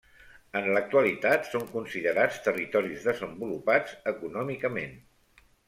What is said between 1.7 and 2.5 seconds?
considerats